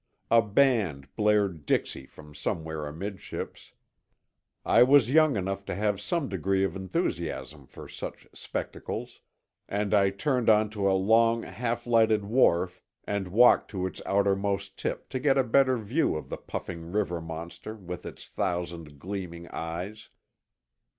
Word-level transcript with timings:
A 0.31 0.41
band 0.41 1.15
blared 1.15 1.67
"Dixie" 1.67 2.07
from 2.07 2.33
somewhere 2.33 2.87
amidships. 2.87 3.73
I 4.65 4.81
was 4.81 5.11
young 5.11 5.37
enough 5.37 5.63
to 5.65 5.75
have 5.75 6.01
some 6.01 6.27
degree 6.27 6.63
of 6.63 6.75
enthusiasm 6.75 7.67
for 7.67 7.87
such 7.87 8.25
spectacles, 8.33 9.19
and 9.69 9.93
I 9.93 10.09
turned 10.09 10.49
onto 10.49 10.89
a 10.89 10.93
long 10.97 11.43
half 11.43 11.85
lighted 11.85 12.25
wharf 12.25 12.81
and 13.03 13.27
walked 13.27 13.69
to 13.69 13.85
its 13.85 14.01
outermost 14.07 14.75
tip 14.75 15.07
to 15.09 15.19
get 15.19 15.37
a 15.37 15.43
better 15.43 15.77
view 15.77 16.15
of 16.15 16.29
the 16.29 16.37
puffing 16.37 16.91
river 16.91 17.21
monster 17.21 17.75
with 17.75 18.03
its 18.03 18.25
thousand 18.27 18.97
gleaming 18.97 19.47
eyes. 19.49 20.09